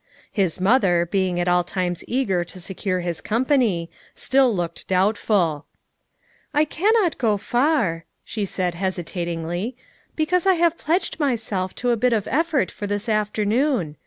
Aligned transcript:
His 0.31 0.59
mother, 0.59 1.05
being 1.11 1.39
at 1.39 1.47
all 1.47 1.63
times 1.63 2.03
eager 2.07 2.43
to 2.43 2.59
secure 2.59 3.01
his 3.01 3.21
company, 3.21 3.87
still 4.15 4.51
looked 4.51 4.87
doubtful. 4.87 5.67
"I 6.55 6.65
cannot 6.65 7.19
go 7.19 7.37
far/ 7.37 8.05
5 8.23 8.23
she 8.25 8.43
said 8.45 8.73
hesitatingly, 8.73 9.77
"be 10.15 10.25
cause 10.25 10.47
I 10.47 10.55
have 10.55 10.79
pledged 10.79 11.19
myself 11.19 11.75
to 11.75 11.91
a 11.91 11.97
bit 11.97 12.13
of 12.13 12.27
effort 12.31 12.71
for 12.71 12.87
this 12.87 13.07
afternoon. 13.07 13.95